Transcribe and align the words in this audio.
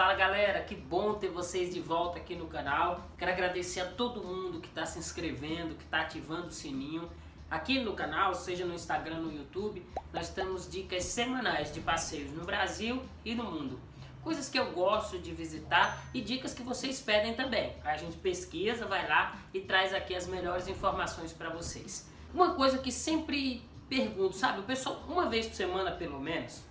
Fala 0.00 0.14
galera, 0.14 0.62
que 0.62 0.74
bom 0.74 1.12
ter 1.12 1.28
vocês 1.28 1.74
de 1.74 1.78
volta 1.78 2.16
aqui 2.16 2.34
no 2.34 2.46
canal. 2.46 3.06
Quero 3.18 3.32
agradecer 3.32 3.80
a 3.80 3.84
todo 3.84 4.24
mundo 4.24 4.58
que 4.58 4.68
está 4.68 4.86
se 4.86 4.98
inscrevendo, 4.98 5.74
que 5.74 5.84
está 5.84 6.00
ativando 6.00 6.46
o 6.46 6.50
sininho. 6.50 7.06
Aqui 7.50 7.78
no 7.80 7.92
canal, 7.92 8.34
seja 8.34 8.64
no 8.64 8.72
Instagram, 8.72 9.16
no 9.16 9.30
YouTube, 9.30 9.84
nós 10.10 10.30
temos 10.30 10.70
dicas 10.70 11.04
semanais 11.04 11.70
de 11.70 11.82
passeios 11.82 12.32
no 12.32 12.46
Brasil 12.46 13.02
e 13.26 13.34
no 13.34 13.44
mundo. 13.44 13.78
Coisas 14.22 14.48
que 14.48 14.58
eu 14.58 14.72
gosto 14.72 15.18
de 15.18 15.32
visitar 15.32 16.02
e 16.14 16.22
dicas 16.22 16.54
que 16.54 16.62
vocês 16.62 16.98
pedem 17.02 17.34
também. 17.34 17.76
A 17.84 17.98
gente 17.98 18.16
pesquisa, 18.16 18.86
vai 18.86 19.06
lá 19.06 19.36
e 19.52 19.60
traz 19.60 19.92
aqui 19.92 20.14
as 20.14 20.26
melhores 20.26 20.66
informações 20.66 21.30
para 21.30 21.50
vocês. 21.50 22.08
Uma 22.32 22.54
coisa 22.54 22.78
que 22.78 22.90
sempre 22.90 23.62
pergunto, 23.86 24.34
sabe? 24.34 24.60
O 24.60 24.62
pessoal, 24.62 25.04
uma 25.06 25.28
vez 25.28 25.46
por 25.46 25.56
semana 25.56 25.90
pelo 25.90 26.18
menos, 26.18 26.69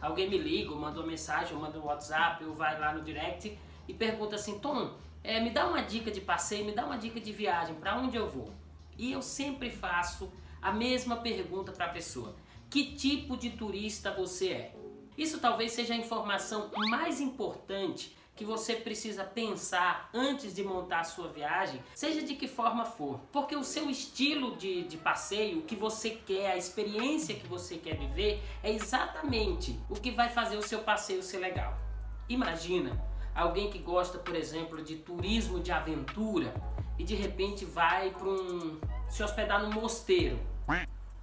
alguém 0.00 0.28
me 0.28 0.38
liga, 0.38 0.70
ou 0.70 0.78
manda 0.78 1.00
uma 1.00 1.06
mensagem, 1.06 1.54
ou 1.54 1.60
manda 1.60 1.78
um 1.78 1.84
WhatsApp, 1.84 2.44
ou 2.44 2.54
vai 2.54 2.78
lá 2.78 2.92
no 2.92 3.02
direct 3.02 3.58
e 3.86 3.94
pergunta 3.94 4.36
assim, 4.36 4.58
Tom, 4.58 4.94
é, 5.24 5.40
me 5.40 5.50
dá 5.50 5.66
uma 5.66 5.82
dica 5.82 6.10
de 6.10 6.20
passeio, 6.20 6.64
me 6.64 6.72
dá 6.72 6.84
uma 6.84 6.96
dica 6.96 7.20
de 7.20 7.32
viagem, 7.32 7.74
para 7.74 7.96
onde 7.96 8.16
eu 8.16 8.28
vou? 8.28 8.52
E 8.96 9.12
eu 9.12 9.22
sempre 9.22 9.70
faço 9.70 10.32
a 10.60 10.72
mesma 10.72 11.16
pergunta 11.16 11.72
para 11.72 11.86
a 11.86 11.90
pessoa: 11.90 12.36
que 12.68 12.94
tipo 12.94 13.36
de 13.36 13.50
turista 13.50 14.12
você 14.12 14.48
é? 14.50 14.74
Isso 15.16 15.40
talvez 15.40 15.72
seja 15.72 15.94
a 15.94 15.96
informação 15.96 16.70
mais 16.90 17.20
importante 17.20 18.16
que 18.38 18.44
você 18.44 18.76
precisa 18.76 19.24
pensar 19.24 20.08
antes 20.14 20.54
de 20.54 20.62
montar 20.62 21.00
a 21.00 21.04
sua 21.04 21.26
viagem, 21.26 21.82
seja 21.92 22.22
de 22.22 22.36
que 22.36 22.46
forma 22.46 22.84
for. 22.84 23.18
Porque 23.32 23.56
o 23.56 23.64
seu 23.64 23.90
estilo 23.90 24.56
de, 24.56 24.84
de 24.84 24.96
passeio, 24.96 25.58
o 25.58 25.62
que 25.62 25.74
você 25.74 26.10
quer, 26.10 26.52
a 26.52 26.56
experiência 26.56 27.34
que 27.34 27.48
você 27.48 27.76
quer 27.78 27.96
viver, 27.96 28.40
é 28.62 28.70
exatamente 28.70 29.76
o 29.90 29.96
que 29.96 30.12
vai 30.12 30.28
fazer 30.28 30.56
o 30.56 30.62
seu 30.62 30.78
passeio 30.78 31.20
ser 31.20 31.38
legal. 31.38 31.76
Imagina 32.28 33.04
alguém 33.34 33.70
que 33.70 33.80
gosta, 33.80 34.18
por 34.18 34.36
exemplo, 34.36 34.84
de 34.84 34.94
turismo 34.94 35.58
de 35.58 35.72
aventura 35.72 36.54
e 36.96 37.02
de 37.02 37.16
repente 37.16 37.64
vai 37.64 38.10
para 38.10 38.28
um 38.28 38.78
se 39.10 39.20
hospedar 39.20 39.60
num 39.60 39.72
mosteiro. 39.72 40.38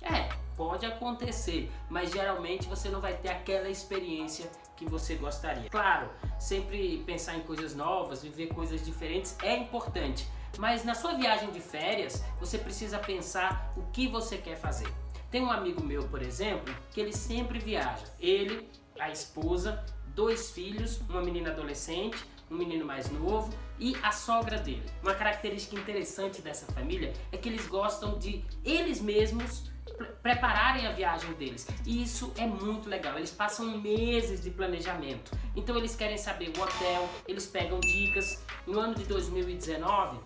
É, 0.02 0.35
pode 0.56 0.86
acontecer, 0.86 1.72
mas 1.90 2.12
geralmente 2.12 2.68
você 2.68 2.90
não 2.90 3.02
vai 3.02 3.16
ter 3.16 3.30
aquela 3.30 3.70
experiência 3.70 4.50
que 4.76 4.86
você 4.86 5.16
gostaria. 5.16 5.70
Claro, 5.70 6.10
sempre 6.40 7.04
pensar 7.06 7.36
em 7.36 7.42
coisas 7.42 7.76
novas, 7.76 8.24
viver 8.24 8.48
coisas 8.48 8.84
diferentes 8.84 9.36
é 9.42 9.56
importante, 9.56 10.28
mas 10.58 10.84
na 10.84 10.96
sua 10.96 11.14
viagem 11.14 11.52
de 11.52 11.60
férias 11.60 12.24
você 12.40 12.58
precisa 12.58 13.00
pensar 13.00 13.74
o 13.76 13.84
que 13.92 14.08
você 14.08 14.38
quer 14.38 14.58
fazer. 14.58 14.88
Tem 15.32 15.42
um 15.42 15.52
amigo 15.52 15.84
meu, 15.84 16.08
por 16.08 16.22
exemplo, 16.22 16.74
que 16.92 17.02
ele 17.02 17.12
sempre 17.12 17.60
viaja. 17.60 18.06
Ele, 18.20 18.70
a 19.00 19.10
esposa, 19.10 19.84
dois 20.08 20.52
filhos, 20.52 21.02
uma 21.10 21.22
menina 21.22 21.52
adolescente, 21.52 22.18
um 22.50 22.56
menino 22.56 22.86
mais 22.86 23.10
novo 23.10 23.54
e 23.80 23.96
a 24.02 24.12
sogra 24.12 24.58
dele. 24.58 24.86
Uma 25.02 25.14
característica 25.14 25.76
interessante 25.76 26.42
dessa 26.42 26.72
família 26.72 27.14
é 27.32 27.38
que 27.38 27.50
eles 27.50 27.68
gostam 27.68 28.18
de 28.18 28.46
eles 28.64 29.02
mesmos 29.02 29.70
prepararem 30.22 30.88
a 30.88 30.92
viagem 30.92 31.32
deles. 31.34 31.68
E 31.86 32.02
isso 32.02 32.34
é 32.38 32.46
muito 32.46 32.90
legal. 32.90 33.18
Eles 33.18 33.32
passam 33.32 33.78
meses 33.78 34.42
de 34.42 34.50
planejamento. 34.50 35.32
Então 35.56 35.78
eles 35.78 35.96
querem 35.96 36.18
saber 36.18 36.52
o 36.58 36.62
hotel, 36.62 37.10
eles 37.28 37.46
pegam 37.46 37.80
dicas. 37.80 38.44
No 38.66 38.80
ano 38.80 38.96
de 38.96 39.04
2019, 39.06 40.18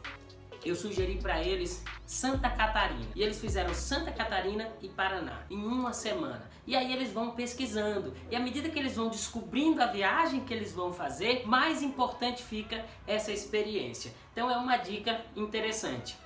eu 0.63 0.75
sugeri 0.75 1.17
para 1.17 1.41
eles 1.41 1.83
Santa 2.05 2.49
Catarina. 2.49 3.07
E 3.15 3.21
eles 3.21 3.39
fizeram 3.39 3.73
Santa 3.73 4.11
Catarina 4.11 4.69
e 4.81 4.89
Paraná 4.89 5.41
em 5.49 5.57
uma 5.57 5.93
semana. 5.93 6.49
E 6.65 6.75
aí 6.75 6.93
eles 6.93 7.11
vão 7.11 7.31
pesquisando. 7.31 8.13
E 8.29 8.35
à 8.35 8.39
medida 8.39 8.69
que 8.69 8.77
eles 8.77 8.95
vão 8.95 9.09
descobrindo 9.09 9.81
a 9.81 9.87
viagem 9.87 10.41
que 10.41 10.53
eles 10.53 10.73
vão 10.73 10.93
fazer, 10.93 11.45
mais 11.45 11.81
importante 11.81 12.43
fica 12.43 12.85
essa 13.07 13.31
experiência. 13.31 14.13
Então 14.31 14.49
é 14.49 14.57
uma 14.57 14.77
dica 14.77 15.21
interessante. 15.35 16.17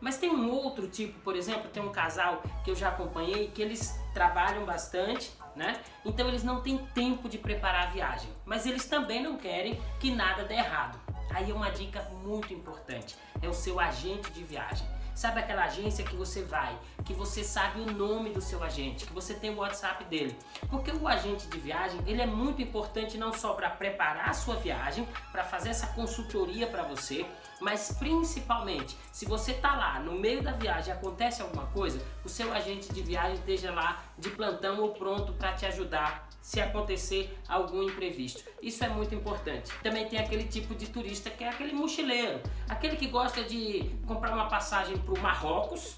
Mas 0.00 0.16
tem 0.16 0.30
um 0.30 0.50
outro 0.50 0.88
tipo, 0.88 1.18
por 1.20 1.34
exemplo, 1.34 1.70
tem 1.70 1.82
um 1.82 1.90
casal 1.90 2.42
que 2.64 2.70
eu 2.70 2.76
já 2.76 2.88
acompanhei 2.88 3.48
que 3.48 3.60
eles 3.60 3.98
trabalham 4.14 4.64
bastante, 4.64 5.32
né? 5.56 5.80
Então 6.04 6.28
eles 6.28 6.44
não 6.44 6.60
têm 6.60 6.78
tempo 6.94 7.28
de 7.28 7.38
preparar 7.38 7.88
a 7.88 7.90
viagem, 7.90 8.30
mas 8.44 8.64
eles 8.64 8.86
também 8.86 9.22
não 9.22 9.36
querem 9.36 9.80
que 9.98 10.14
nada 10.14 10.44
dê 10.44 10.54
errado. 10.54 10.98
Aí 11.30 11.50
é 11.50 11.54
uma 11.54 11.70
dica 11.70 12.02
muito 12.22 12.54
importante, 12.54 13.16
é 13.42 13.48
o 13.48 13.54
seu 13.54 13.78
agente 13.78 14.30
de 14.30 14.42
viagem. 14.44 14.86
Sabe 15.18 15.40
aquela 15.40 15.64
agência 15.64 16.04
que 16.04 16.14
você 16.14 16.44
vai, 16.44 16.78
que 17.04 17.12
você 17.12 17.42
sabe 17.42 17.80
o 17.80 17.92
nome 17.92 18.30
do 18.30 18.40
seu 18.40 18.62
agente, 18.62 19.04
que 19.04 19.12
você 19.12 19.34
tem 19.34 19.50
o 19.50 19.56
WhatsApp 19.56 20.04
dele? 20.04 20.38
Porque 20.70 20.92
o 20.92 21.08
agente 21.08 21.48
de 21.48 21.58
viagem, 21.58 22.00
ele 22.06 22.22
é 22.22 22.26
muito 22.26 22.62
importante 22.62 23.18
não 23.18 23.32
só 23.32 23.52
para 23.54 23.68
preparar 23.68 24.28
a 24.28 24.32
sua 24.32 24.54
viagem, 24.54 25.08
para 25.32 25.42
fazer 25.42 25.70
essa 25.70 25.88
consultoria 25.88 26.68
para 26.68 26.84
você, 26.84 27.26
mas 27.60 27.96
principalmente, 27.98 28.96
se 29.10 29.26
você 29.26 29.54
tá 29.54 29.74
lá 29.74 29.98
no 29.98 30.12
meio 30.12 30.40
da 30.40 30.52
viagem 30.52 30.94
acontece 30.94 31.42
alguma 31.42 31.66
coisa, 31.66 32.00
o 32.24 32.28
seu 32.28 32.52
agente 32.52 32.92
de 32.92 33.02
viagem 33.02 33.34
esteja 33.34 33.72
lá 33.72 34.04
de 34.16 34.30
plantão 34.30 34.80
ou 34.80 34.94
pronto 34.94 35.32
para 35.32 35.52
te 35.52 35.66
ajudar 35.66 36.27
se 36.48 36.62
acontecer 36.62 37.38
algum 37.46 37.82
imprevisto. 37.82 38.42
Isso 38.62 38.82
é 38.82 38.88
muito 38.88 39.14
importante. 39.14 39.70
Também 39.82 40.08
tem 40.08 40.18
aquele 40.18 40.44
tipo 40.44 40.74
de 40.74 40.86
turista 40.86 41.28
que 41.28 41.44
é 41.44 41.50
aquele 41.50 41.74
mochileiro, 41.74 42.40
aquele 42.66 42.96
que 42.96 43.06
gosta 43.06 43.44
de 43.44 43.94
comprar 44.06 44.32
uma 44.32 44.48
passagem 44.48 44.96
para 44.96 45.12
o 45.12 45.20
Marrocos, 45.20 45.96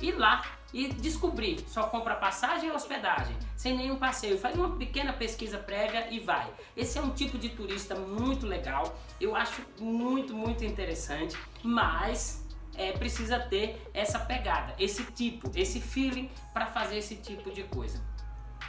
ir 0.00 0.18
lá 0.18 0.44
e 0.72 0.88
descobrir, 0.94 1.64
só 1.68 1.84
compra 1.84 2.16
passagem 2.16 2.70
e 2.70 2.72
hospedagem, 2.72 3.36
sem 3.56 3.76
nenhum 3.76 3.94
passeio, 3.94 4.36
faz 4.36 4.56
uma 4.56 4.76
pequena 4.76 5.12
pesquisa 5.12 5.58
prévia 5.58 6.08
e 6.10 6.18
vai. 6.18 6.52
Esse 6.76 6.98
é 6.98 7.00
um 7.00 7.10
tipo 7.10 7.38
de 7.38 7.50
turista 7.50 7.94
muito 7.94 8.48
legal, 8.48 8.98
eu 9.20 9.36
acho 9.36 9.62
muito, 9.78 10.34
muito 10.34 10.64
interessante, 10.64 11.36
mas 11.62 12.44
é, 12.76 12.90
precisa 12.90 13.38
ter 13.38 13.80
essa 13.94 14.18
pegada, 14.18 14.74
esse 14.76 15.04
tipo, 15.12 15.52
esse 15.54 15.80
feeling 15.80 16.28
para 16.52 16.66
fazer 16.66 16.98
esse 16.98 17.14
tipo 17.14 17.52
de 17.52 17.62
coisa. 17.62 18.02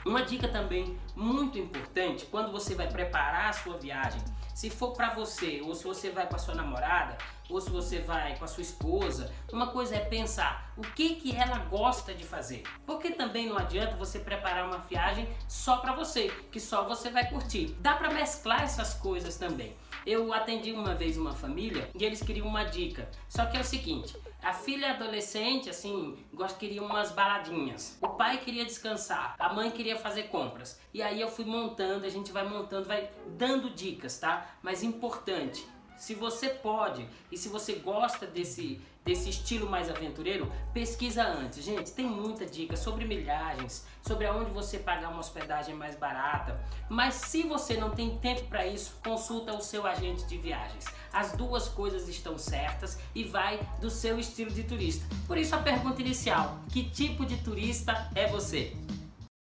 Uma 0.05 0.21
dica 0.21 0.47
também 0.47 0.95
muito 1.15 1.57
importante 1.57 2.27
quando 2.27 2.51
você 2.51 2.75
vai 2.75 2.87
preparar 2.87 3.49
a 3.49 3.53
sua 3.53 3.75
viagem, 3.75 4.21
se 4.53 4.69
for 4.69 4.91
para 4.91 5.15
você 5.15 5.61
ou 5.65 5.73
se 5.73 5.83
você 5.83 6.11
vai 6.11 6.27
com 6.27 6.35
a 6.35 6.39
sua 6.39 6.53
namorada 6.53 7.17
ou 7.49 7.59
se 7.59 7.71
você 7.71 7.99
vai 8.01 8.37
com 8.37 8.45
a 8.45 8.47
sua 8.47 8.61
esposa, 8.61 9.33
uma 9.51 9.71
coisa 9.71 9.95
é 9.95 9.99
pensar 9.99 10.71
o 10.77 10.81
que 10.81 11.15
que 11.15 11.35
ela 11.35 11.57
gosta 11.57 12.13
de 12.13 12.23
fazer. 12.23 12.61
Porque 12.85 13.11
também 13.11 13.49
não 13.49 13.57
adianta 13.57 13.95
você 13.95 14.19
preparar 14.19 14.67
uma 14.67 14.77
viagem 14.77 15.27
só 15.47 15.77
para 15.77 15.93
você, 15.93 16.29
que 16.51 16.59
só 16.59 16.87
você 16.87 17.09
vai 17.09 17.27
curtir. 17.27 17.75
Dá 17.79 17.95
para 17.95 18.13
mesclar 18.13 18.61
essas 18.61 18.93
coisas 18.93 19.37
também. 19.37 19.75
Eu 20.05 20.31
atendi 20.31 20.71
uma 20.71 20.93
vez 20.93 21.17
uma 21.17 21.33
família 21.33 21.89
e 21.97 22.05
eles 22.05 22.21
queriam 22.21 22.47
uma 22.47 22.63
dica. 22.63 23.09
Só 23.27 23.45
que 23.47 23.57
é 23.57 23.59
o 23.59 23.63
seguinte, 23.63 24.15
a 24.41 24.53
filha 24.53 24.91
adolescente, 24.91 25.67
assim, 25.67 26.23
gosta, 26.31 26.59
queria 26.59 26.83
umas 26.83 27.11
baladinhas. 27.11 27.97
O 27.99 28.09
pai 28.09 28.37
queria 28.37 28.63
descansar, 28.63 29.35
a 29.39 29.51
mãe 29.51 29.71
queria 29.71 29.97
fazer 29.97 30.23
compras. 30.23 30.79
E 30.93 31.01
aí 31.01 31.19
eu 31.19 31.27
fui 31.27 31.45
montando, 31.45 32.05
a 32.05 32.09
gente 32.09 32.31
vai 32.31 32.47
montando, 32.47 32.87
vai 32.87 33.09
dando 33.35 33.71
dicas, 33.71 34.19
tá? 34.19 34.47
Mas 34.61 34.83
importante, 34.83 35.67
se 35.97 36.13
você 36.13 36.49
pode 36.49 37.07
e 37.31 37.37
se 37.37 37.49
você 37.49 37.73
gosta 37.75 38.25
desse, 38.25 38.81
desse 39.03 39.29
estilo 39.29 39.69
mais 39.69 39.89
aventureiro, 39.89 40.51
pesquisa 40.73 41.23
antes. 41.23 41.63
Gente, 41.63 41.91
tem 41.91 42.05
muita 42.05 42.45
dica 42.45 42.75
sobre 42.75 43.05
milhagens, 43.05 43.85
sobre 44.01 44.25
aonde 44.25 44.51
você 44.51 44.79
pagar 44.79 45.09
uma 45.09 45.19
hospedagem 45.19 45.75
mais 45.75 45.95
barata. 45.95 46.59
Mas 46.89 47.15
se 47.15 47.43
você 47.43 47.77
não 47.77 47.91
tem 47.91 48.17
tempo 48.17 48.43
para 48.47 48.65
isso, 48.65 48.97
consulta 49.03 49.53
o 49.53 49.61
seu 49.61 49.85
agente 49.85 50.25
de 50.25 50.37
viagens. 50.37 50.85
As 51.11 51.31
duas 51.33 51.67
coisas 51.67 52.09
estão 52.09 52.37
certas 52.37 52.99
e 53.13 53.23
vai 53.23 53.59
do 53.79 53.89
seu 53.89 54.19
estilo 54.19 54.51
de 54.51 54.63
turista. 54.63 55.05
Por 55.27 55.37
isso 55.37 55.55
a 55.55 55.59
pergunta 55.59 56.01
inicial: 56.01 56.59
que 56.69 56.89
tipo 56.89 57.25
de 57.25 57.37
turista 57.37 58.09
é 58.15 58.27
você? 58.27 58.75